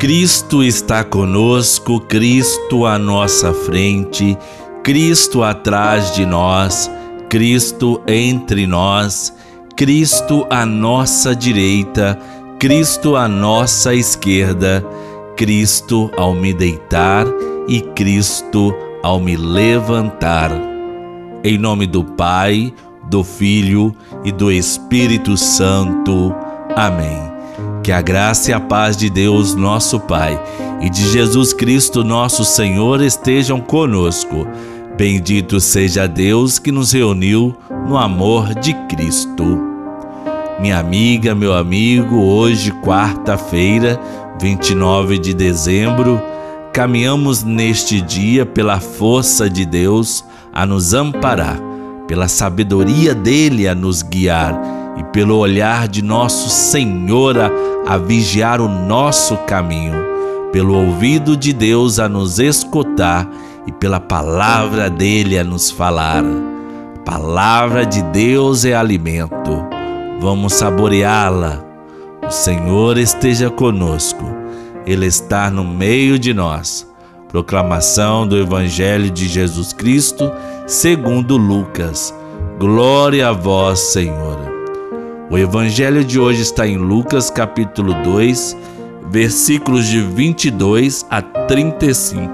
Cristo 0.00 0.62
está 0.62 1.04
conosco, 1.04 2.00
Cristo 2.00 2.86
à 2.86 2.98
nossa 2.98 3.52
frente, 3.52 4.34
Cristo 4.82 5.42
atrás 5.42 6.14
de 6.14 6.24
nós, 6.24 6.90
Cristo 7.28 8.00
entre 8.08 8.66
nós, 8.66 9.30
Cristo 9.76 10.46
à 10.48 10.64
nossa 10.64 11.36
direita, 11.36 12.18
Cristo 12.58 13.14
à 13.14 13.28
nossa 13.28 13.94
esquerda, 13.94 14.82
Cristo 15.36 16.10
ao 16.16 16.32
me 16.32 16.54
deitar 16.54 17.26
e 17.68 17.82
Cristo 17.82 18.74
ao 19.02 19.20
me 19.20 19.36
levantar. 19.36 20.50
Em 21.44 21.58
nome 21.58 21.86
do 21.86 22.02
Pai, 22.02 22.72
do 23.10 23.22
Filho 23.22 23.94
e 24.24 24.32
do 24.32 24.50
Espírito 24.50 25.36
Santo. 25.36 26.34
Amém. 26.74 27.29
Que 27.82 27.92
a 27.92 28.02
graça 28.02 28.50
e 28.50 28.54
a 28.54 28.60
paz 28.60 28.94
de 28.94 29.08
Deus, 29.08 29.54
nosso 29.54 29.98
Pai, 30.00 30.38
e 30.82 30.90
de 30.90 31.10
Jesus 31.10 31.54
Cristo, 31.54 32.04
nosso 32.04 32.44
Senhor, 32.44 33.00
estejam 33.00 33.58
conosco. 33.58 34.46
Bendito 34.98 35.58
seja 35.60 36.06
Deus 36.06 36.58
que 36.58 36.70
nos 36.70 36.92
reuniu 36.92 37.56
no 37.88 37.96
amor 37.96 38.54
de 38.54 38.74
Cristo. 38.86 39.58
Minha 40.60 40.78
amiga, 40.78 41.34
meu 41.34 41.54
amigo, 41.54 42.16
hoje, 42.16 42.70
quarta-feira, 42.82 43.98
29 44.38 45.18
de 45.18 45.32
dezembro, 45.32 46.20
caminhamos 46.74 47.42
neste 47.42 48.02
dia 48.02 48.44
pela 48.44 48.78
força 48.78 49.48
de 49.48 49.64
Deus 49.64 50.22
a 50.52 50.66
nos 50.66 50.92
amparar, 50.92 51.58
pela 52.06 52.28
sabedoria 52.28 53.14
dele 53.14 53.66
a 53.66 53.74
nos 53.74 54.02
guiar 54.02 54.79
e 55.00 55.04
pelo 55.04 55.38
olhar 55.38 55.88
de 55.88 56.02
nosso 56.02 56.50
Senhor 56.50 57.34
a, 57.86 57.96
vigiar 57.96 58.60
o 58.60 58.68
nosso 58.68 59.34
caminho, 59.46 59.94
pelo 60.52 60.74
ouvido 60.74 61.38
de 61.38 61.54
Deus 61.54 61.98
a 61.98 62.06
nos 62.06 62.38
escutar 62.38 63.26
e 63.66 63.72
pela 63.72 63.98
palavra 63.98 64.90
dele 64.90 65.38
a 65.38 65.44
nos 65.44 65.70
falar. 65.70 66.22
Palavra 67.02 67.86
de 67.86 68.02
Deus 68.02 68.66
é 68.66 68.74
alimento. 68.74 69.64
Vamos 70.20 70.52
saboreá-la. 70.52 71.64
O 72.26 72.30
Senhor 72.30 72.98
esteja 72.98 73.48
conosco. 73.48 74.24
Ele 74.84 75.06
está 75.06 75.50
no 75.50 75.64
meio 75.64 76.18
de 76.18 76.34
nós. 76.34 76.86
Proclamação 77.28 78.26
do 78.26 78.36
Evangelho 78.36 79.10
de 79.10 79.26
Jesus 79.28 79.72
Cristo, 79.72 80.30
segundo 80.66 81.38
Lucas. 81.38 82.14
Glória 82.58 83.28
a 83.28 83.32
vós, 83.32 83.78
Senhor. 83.78 84.49
O 85.30 85.38
evangelho 85.38 86.04
de 86.04 86.18
hoje 86.18 86.42
está 86.42 86.66
em 86.66 86.76
Lucas 86.76 87.30
capítulo 87.30 87.94
2, 88.02 88.56
versículos 89.08 89.86
de 89.86 90.00
22 90.00 91.06
a 91.08 91.22
35. 91.22 92.28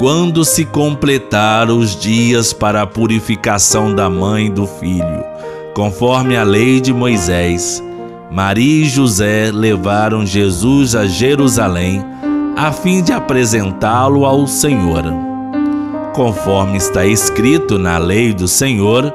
Quando 0.00 0.44
se 0.44 0.64
completaram 0.64 1.78
os 1.78 1.94
dias 1.94 2.52
para 2.52 2.82
a 2.82 2.86
purificação 2.88 3.94
da 3.94 4.10
mãe 4.10 4.46
e 4.46 4.50
do 4.50 4.66
filho, 4.66 5.24
conforme 5.74 6.36
a 6.36 6.42
lei 6.42 6.80
de 6.80 6.92
Moisés, 6.92 7.80
Maria 8.28 8.82
e 8.82 8.88
José 8.88 9.52
levaram 9.52 10.26
Jesus 10.26 10.96
a 10.96 11.06
Jerusalém 11.06 12.04
a 12.56 12.72
fim 12.72 13.00
de 13.00 13.12
apresentá-lo 13.12 14.26
ao 14.26 14.44
Senhor. 14.48 15.04
Conforme 16.16 16.78
está 16.78 17.06
escrito 17.06 17.78
na 17.78 17.96
lei 17.96 18.32
do 18.32 18.48
Senhor, 18.48 19.14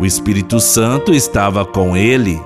O 0.00 0.06
Espírito 0.06 0.58
Santo 0.60 1.12
estava 1.12 1.62
com 1.62 1.94
ele 1.94 2.40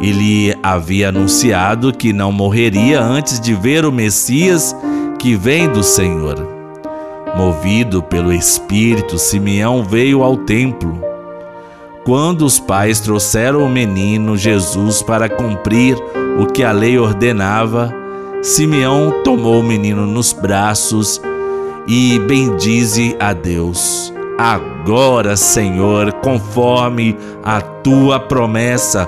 e 0.00 0.10
lhe 0.10 0.56
havia 0.62 1.10
anunciado 1.10 1.92
que 1.92 2.14
não 2.14 2.32
morreria 2.32 3.02
antes 3.02 3.38
de 3.38 3.52
ver 3.52 3.84
o 3.84 3.92
Messias 3.92 4.74
que 5.18 5.34
vem 5.34 5.68
do 5.68 5.82
Senhor. 5.82 6.36
Movido 7.36 8.02
pelo 8.02 8.32
Espírito, 8.32 9.18
Simeão 9.18 9.84
veio 9.84 10.22
ao 10.22 10.38
templo. 10.38 10.98
Quando 12.06 12.46
os 12.46 12.58
pais 12.58 13.00
trouxeram 13.00 13.62
o 13.66 13.68
menino 13.68 14.34
Jesus 14.34 15.02
para 15.02 15.28
cumprir 15.28 15.94
o 16.40 16.46
que 16.46 16.64
a 16.64 16.72
lei 16.72 16.98
ordenava, 16.98 17.94
Simeão 18.40 19.22
tomou 19.22 19.60
o 19.60 19.62
menino 19.62 20.06
nos 20.06 20.32
braços 20.32 21.20
e 21.86 22.18
bendize 22.20 23.14
a 23.20 23.34
Deus. 23.34 24.10
Agora, 24.38 25.36
Senhor, 25.36 26.12
conforme 26.12 27.16
a 27.42 27.60
tua 27.60 28.20
promessa, 28.20 29.04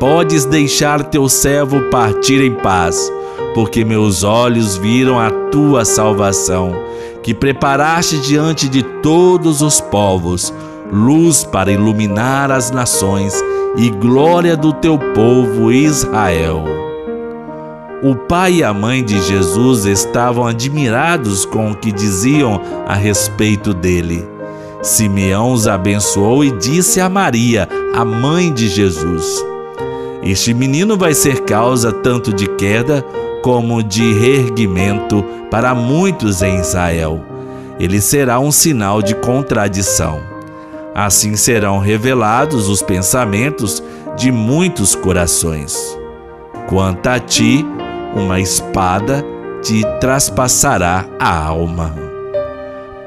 podes 0.00 0.44
deixar 0.44 1.04
teu 1.04 1.28
servo 1.28 1.80
partir 1.82 2.42
em 2.42 2.52
paz, 2.52 3.08
porque 3.54 3.84
meus 3.84 4.24
olhos 4.24 4.76
viram 4.76 5.20
a 5.20 5.30
tua 5.30 5.84
salvação, 5.84 6.72
que 7.22 7.32
preparaste 7.32 8.18
diante 8.18 8.68
de 8.68 8.82
todos 8.82 9.62
os 9.62 9.80
povos, 9.80 10.52
luz 10.92 11.44
para 11.44 11.70
iluminar 11.70 12.50
as 12.50 12.72
nações 12.72 13.40
e 13.76 13.88
glória 13.88 14.56
do 14.56 14.72
teu 14.72 14.98
povo 14.98 15.70
Israel. 15.70 16.64
O 18.02 18.16
pai 18.16 18.54
e 18.54 18.64
a 18.64 18.74
mãe 18.74 19.04
de 19.04 19.22
Jesus 19.22 19.84
estavam 19.84 20.44
admirados 20.44 21.44
com 21.44 21.70
o 21.70 21.76
que 21.76 21.92
diziam 21.92 22.60
a 22.84 22.96
respeito 22.96 23.72
dele. 23.72 24.31
Simeão 24.82 25.52
os 25.52 25.68
abençoou 25.68 26.44
e 26.44 26.50
disse 26.50 27.00
a 27.00 27.08
Maria, 27.08 27.68
a 27.94 28.04
mãe 28.04 28.52
de 28.52 28.68
Jesus: 28.68 29.44
Este 30.24 30.52
menino 30.52 30.96
vai 30.96 31.14
ser 31.14 31.42
causa 31.42 31.92
tanto 31.92 32.32
de 32.32 32.48
queda 32.48 33.06
como 33.42 33.80
de 33.80 34.12
reerguimento 34.12 35.24
para 35.48 35.72
muitos 35.72 36.42
em 36.42 36.58
Israel. 36.58 37.24
Ele 37.78 38.00
será 38.00 38.40
um 38.40 38.50
sinal 38.50 39.00
de 39.00 39.14
contradição. 39.14 40.20
Assim 40.92 41.36
serão 41.36 41.78
revelados 41.78 42.68
os 42.68 42.82
pensamentos 42.82 43.82
de 44.16 44.32
muitos 44.32 44.96
corações. 44.96 45.96
Quanto 46.68 47.06
a 47.06 47.20
ti, 47.20 47.64
uma 48.14 48.40
espada 48.40 49.24
te 49.62 49.82
traspassará 50.00 51.06
a 51.18 51.46
alma 51.46 52.11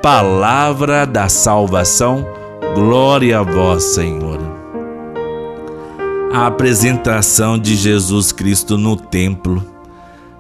palavra 0.06 1.04
da 1.04 1.28
salvação. 1.28 2.24
Glória 2.76 3.40
a 3.40 3.42
vós, 3.42 3.84
Senhor. 3.86 4.40
A 6.32 6.46
apresentação 6.46 7.58
de 7.58 7.76
Jesus 7.76 8.32
Cristo 8.32 8.78
no 8.78 8.96
templo 8.96 9.66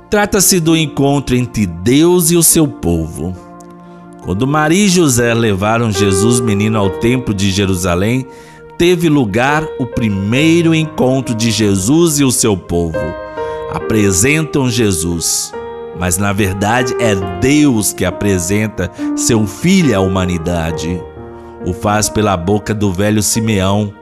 trata-se 0.07 0.59
do 0.59 0.77
encontro 0.77 1.35
entre 1.35 1.65
Deus 1.65 2.29
e 2.29 2.37
o 2.37 2.43
seu 2.43 2.67
povo. 2.67 3.35
Quando 4.23 4.45
Maria 4.45 4.85
e 4.85 4.87
José 4.87 5.33
levaram 5.33 5.91
Jesus 5.91 6.39
menino 6.39 6.77
ao 6.77 6.91
templo 6.99 7.33
de 7.33 7.49
Jerusalém, 7.49 8.27
teve 8.77 9.09
lugar 9.09 9.67
o 9.79 9.87
primeiro 9.87 10.75
encontro 10.75 11.33
de 11.33 11.49
Jesus 11.49 12.19
e 12.19 12.23
o 12.23 12.31
seu 12.31 12.55
povo. 12.55 12.99
Apresentam 13.73 14.69
Jesus 14.69 15.51
mas 15.99 16.17
na 16.17 16.33
verdade 16.33 16.95
é 16.99 17.15
Deus 17.39 17.93
que 17.93 18.05
apresenta 18.05 18.91
seu 19.15 19.45
filho 19.47 19.95
à 19.97 19.99
humanidade. 19.99 21.01
O 21.65 21.73
faz 21.73 22.09
pela 22.09 22.35
boca 22.37 22.73
do 22.73 22.91
velho 22.91 23.23
Simeão. 23.23 23.93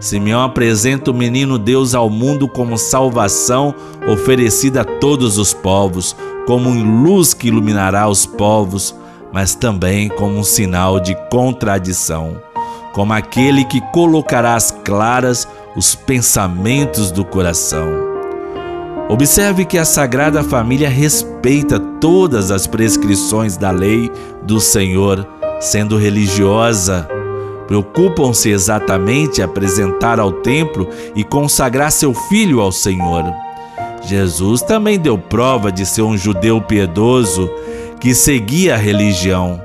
Simeão 0.00 0.42
apresenta 0.42 1.10
o 1.10 1.14
menino 1.14 1.58
Deus 1.58 1.94
ao 1.94 2.10
mundo 2.10 2.48
como 2.48 2.76
salvação 2.76 3.74
oferecida 4.06 4.80
a 4.80 4.84
todos 4.84 5.38
os 5.38 5.54
povos, 5.54 6.16
como 6.46 6.70
luz 6.70 7.32
que 7.32 7.48
iluminará 7.48 8.08
os 8.08 8.26
povos, 8.26 8.94
mas 9.32 9.54
também 9.54 10.08
como 10.08 10.38
um 10.38 10.44
sinal 10.44 11.00
de 11.00 11.16
contradição, 11.30 12.40
como 12.92 13.12
aquele 13.12 13.64
que 13.64 13.80
colocará 13.92 14.54
às 14.54 14.70
claras 14.70 15.48
os 15.76 15.94
pensamentos 15.94 17.10
do 17.10 17.24
coração. 17.24 18.13
Observe 19.08 19.66
que 19.66 19.76
a 19.76 19.84
Sagrada 19.84 20.42
Família 20.42 20.88
respeita 20.88 21.78
todas 21.78 22.50
as 22.50 22.66
prescrições 22.66 23.56
da 23.56 23.70
lei 23.70 24.10
do 24.42 24.58
Senhor, 24.60 25.26
sendo 25.60 25.98
religiosa. 25.98 27.06
Preocupam-se 27.66 28.48
exatamente 28.48 29.40
em 29.40 29.44
apresentar 29.44 30.18
ao 30.18 30.32
templo 30.32 30.88
e 31.14 31.22
consagrar 31.22 31.92
seu 31.92 32.14
filho 32.14 32.60
ao 32.60 32.72
Senhor. 32.72 33.24
Jesus 34.02 34.62
também 34.62 34.98
deu 34.98 35.18
prova 35.18 35.70
de 35.70 35.84
ser 35.84 36.02
um 36.02 36.16
judeu 36.16 36.60
piedoso 36.60 37.50
que 38.00 38.14
seguia 38.14 38.74
a 38.74 38.78
religião, 38.78 39.60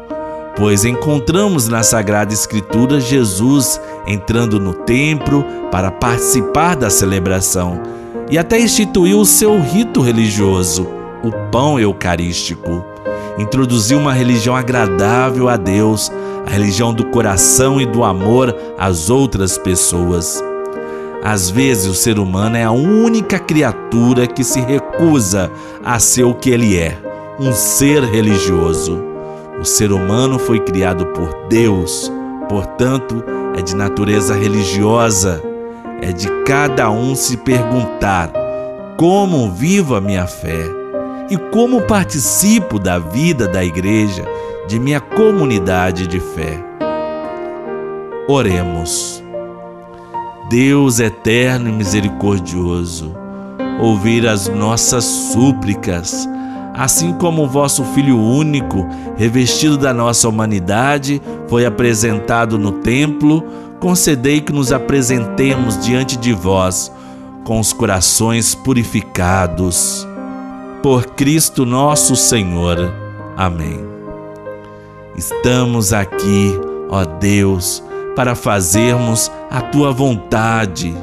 pois 0.56 0.84
encontramos 0.84 1.68
na 1.70 1.82
Sagrada 1.82 2.34
Escritura 2.34 3.00
Jesus 3.00 3.80
entrando 4.06 4.60
no 4.60 4.74
templo 4.74 5.46
para 5.72 5.92
participar 5.92 6.76
da 6.76 6.90
celebração 6.90 7.99
e 8.30 8.38
até 8.38 8.60
instituiu 8.60 9.20
o 9.20 9.26
seu 9.26 9.60
rito 9.60 10.02
religioso, 10.02 10.88
o 11.24 11.32
pão 11.52 11.80
eucarístico. 11.80 12.86
Introduziu 13.38 13.98
uma 13.98 14.14
religião 14.14 14.56
agradável 14.56 15.50
a 15.50 15.58
Deus, 15.58 16.12
a 16.46 16.50
religião 16.50 16.94
do 16.94 17.06
coração 17.06 17.82
e 17.82 17.86
do 17.86 18.04
amor 18.04 18.56
às 18.78 19.10
outras 19.10 19.58
pessoas. 19.58 20.44
Às 21.24 21.50
vezes, 21.50 21.88
o 21.88 21.94
ser 21.94 22.18
humano 22.20 22.56
é 22.56 22.64
a 22.64 22.72
única 22.72 23.40
criatura 23.40 24.26
que 24.26 24.44
se 24.44 24.60
recusa 24.62 25.52
a 25.84 26.00
ser 26.00 26.24
o 26.24 26.34
que 26.34 26.50
ele 26.50 26.78
é, 26.78 26.98
um 27.40 27.52
ser 27.52 28.04
religioso. 28.04 29.04
O 29.60 29.66
ser 29.66 29.92
humano 29.92 30.40
foi 30.40 30.60
criado 30.60 31.06
por 31.08 31.48
Deus, 31.50 32.12
portanto, 32.48 33.24
é 33.58 33.62
de 33.62 33.76
natureza 33.76 34.34
religiosa. 34.34 35.49
É 36.02 36.12
de 36.12 36.28
cada 36.46 36.90
um 36.90 37.14
se 37.16 37.38
perguntar: 37.38 38.32
como 38.98 39.52
vivo 39.52 39.96
a 39.96 40.02
minha 40.02 40.28
fé 40.28 40.66
e 41.30 41.38
como 41.52 41.82
participo 41.82 42.80
da 42.80 42.98
vida 42.98 43.48
da 43.48 43.64
igreja, 43.64 44.26
de 44.68 44.80
minha 44.80 45.00
comunidade 45.00 46.08
de 46.08 46.20
fé. 46.20 46.64
Oremos. 48.28 49.24
Deus 50.50 51.00
eterno 51.00 51.70
e 51.70 51.72
misericordioso, 51.72 53.16
ouvir 53.80 54.28
as 54.28 54.48
nossas 54.48 55.04
súplicas, 55.04 56.28
assim 56.74 57.14
como 57.14 57.44
o 57.44 57.48
vosso 57.48 57.84
Filho 57.84 58.18
único, 58.18 58.88
revestido 59.16 59.78
da 59.78 59.94
nossa 59.94 60.28
humanidade, 60.28 61.22
foi 61.48 61.66
apresentado 61.66 62.58
no 62.58 62.72
templo, 62.72 63.44
concedei 63.80 64.42
que 64.42 64.52
nos 64.52 64.72
apresentemos 64.72 65.80
diante 65.84 66.18
de 66.18 66.34
vós 66.34 66.92
com 67.44 67.60
os 67.60 67.74
corações 67.74 68.54
purificados. 68.54 70.08
Por 70.84 71.08
Cristo 71.08 71.66
nosso 71.66 72.16
Senhor. 72.16 72.94
Amém. 73.36 73.80
Estamos 75.16 75.92
aqui, 75.92 76.54
ó 76.90 77.04
Deus, 77.06 77.84
para 78.16 78.36
fazermos 78.36 79.32
a 79.50 79.62
tua 79.62 79.92
vontade. 79.92 80.96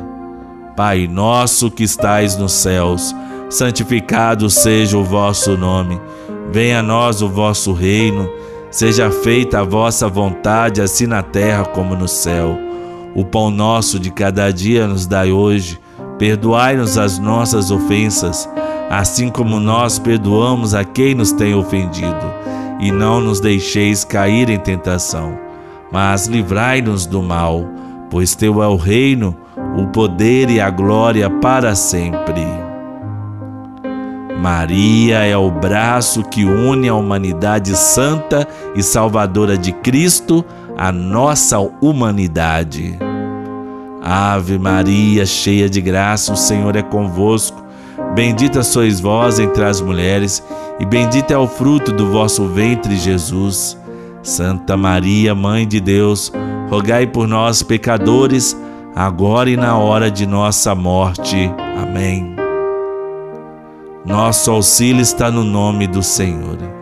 Pai 0.76 1.06
nosso 1.06 1.70
que 1.70 1.82
estais 1.82 2.36
nos 2.36 2.52
céus, 2.52 3.14
santificado 3.48 4.48
seja 4.48 4.96
o 4.96 5.04
vosso 5.04 5.56
nome. 5.56 6.00
Venha 6.52 6.80
a 6.80 6.82
nós 6.82 7.22
o 7.22 7.28
vosso 7.28 7.72
reino. 7.72 8.30
Seja 8.70 9.10
feita 9.10 9.60
a 9.60 9.64
vossa 9.64 10.08
vontade, 10.08 10.82
assim 10.82 11.06
na 11.06 11.22
terra 11.22 11.64
como 11.64 11.94
no 11.94 12.06
céu. 12.06 12.65
O 13.14 13.24
pão 13.24 13.50
nosso 13.50 13.98
de 13.98 14.10
cada 14.10 14.50
dia 14.50 14.86
nos 14.86 15.06
dai 15.06 15.30
hoje. 15.30 15.78
Perdoai-nos 16.18 16.96
as 16.96 17.18
nossas 17.18 17.70
ofensas, 17.70 18.48
assim 18.88 19.28
como 19.28 19.60
nós 19.60 19.98
perdoamos 19.98 20.74
a 20.74 20.84
quem 20.84 21.14
nos 21.14 21.32
tem 21.32 21.54
ofendido. 21.54 22.34
E 22.80 22.90
não 22.90 23.20
nos 23.20 23.40
deixeis 23.40 24.04
cair 24.04 24.48
em 24.48 24.58
tentação 24.58 25.46
mas 25.90 26.26
livrai-nos 26.26 27.06
do 27.06 27.22
mal, 27.22 27.64
pois 28.10 28.34
teu 28.34 28.62
é 28.62 28.68
o 28.68 28.76
reino, 28.76 29.36
o 29.76 29.86
poder 29.86 30.50
e 30.50 30.60
a 30.60 30.70
glória 30.70 31.30
para 31.30 31.74
sempre. 31.74 32.46
Maria 34.38 35.24
é 35.24 35.36
o 35.36 35.50
braço 35.50 36.22
que 36.22 36.44
une 36.44 36.88
a 36.88 36.94
humanidade 36.94 37.74
santa 37.76 38.46
e 38.74 38.82
salvadora 38.82 39.56
de 39.56 39.72
Cristo 39.72 40.44
à 40.76 40.92
nossa 40.92 41.58
humanidade. 41.80 42.98
Ave 44.02 44.58
Maria, 44.58 45.26
cheia 45.26 45.68
de 45.68 45.80
graça, 45.80 46.32
o 46.32 46.36
Senhor 46.36 46.76
é 46.76 46.82
convosco. 46.82 47.64
Bendita 48.14 48.62
sois 48.62 49.00
vós 49.00 49.38
entre 49.38 49.64
as 49.64 49.80
mulheres, 49.80 50.42
e 50.78 50.84
bendito 50.84 51.30
é 51.32 51.38
o 51.38 51.48
fruto 51.48 51.90
do 51.92 52.10
vosso 52.12 52.46
ventre, 52.46 52.96
Jesus. 52.96 53.76
Santa 54.22 54.76
Maria, 54.76 55.34
Mãe 55.34 55.66
de 55.66 55.80
Deus, 55.80 56.32
rogai 56.68 57.06
por 57.06 57.26
nós, 57.26 57.62
pecadores, 57.62 58.56
agora 58.94 59.48
e 59.48 59.56
na 59.56 59.76
hora 59.78 60.10
de 60.10 60.26
nossa 60.26 60.74
morte. 60.74 61.50
Amém. 61.80 62.34
Nosso 64.04 64.50
auxílio 64.50 65.00
está 65.00 65.30
no 65.30 65.42
nome 65.42 65.86
do 65.86 66.02
Senhor. 66.02 66.75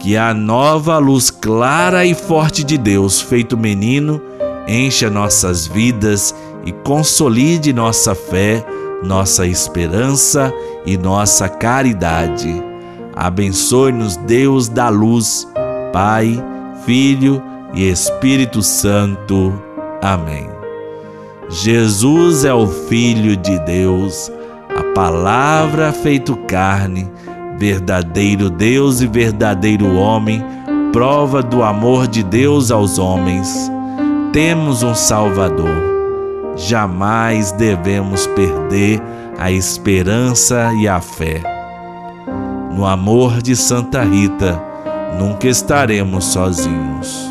Que 0.00 0.16
a 0.16 0.32
nova 0.32 0.96
luz 0.96 1.30
clara 1.30 2.06
e 2.06 2.14
forte 2.14 2.64
de 2.64 2.78
Deus, 2.78 3.20
feito 3.20 3.56
menino, 3.56 4.20
encha 4.66 5.10
nossas 5.10 5.66
vidas 5.66 6.34
e 6.64 6.72
consolide 6.72 7.70
nossa 7.70 8.14
fé, 8.14 8.64
nossa 9.04 9.46
esperança 9.46 10.52
e 10.86 10.96
nossa 10.96 11.50
caridade. 11.50 12.50
Abençoe-nos, 13.14 14.16
Deus 14.16 14.70
da 14.70 14.88
luz 14.88 15.46
Pai, 15.92 16.42
Filho 16.86 17.42
e 17.74 17.90
Espírito 17.90 18.62
Santo. 18.62 19.52
Amém. 20.00 20.48
Jesus 21.50 22.46
é 22.46 22.54
o 22.54 22.66
Filho 22.66 23.36
de 23.36 23.58
Deus, 23.66 24.32
a 24.74 24.82
palavra 24.94 25.92
feito 25.92 26.34
carne, 26.46 27.10
verdadeiro 27.60 28.48
Deus 28.48 29.02
e 29.02 29.06
verdadeiro 29.06 29.94
homem, 29.94 30.42
prova 30.94 31.42
do 31.42 31.62
amor 31.62 32.08
de 32.08 32.22
Deus 32.22 32.70
aos 32.70 32.98
homens. 32.98 33.70
Temos 34.32 34.82
um 34.82 34.94
Salvador. 34.94 35.90
Jamais 36.56 37.52
devemos 37.52 38.26
perder 38.28 39.02
a 39.38 39.52
esperança 39.52 40.72
e 40.80 40.88
a 40.88 41.02
fé. 41.02 41.42
No 42.74 42.86
amor 42.86 43.42
de 43.42 43.54
Santa 43.54 44.02
Rita, 44.02 44.58
nunca 45.18 45.46
estaremos 45.46 46.24
sozinhos. 46.24 47.29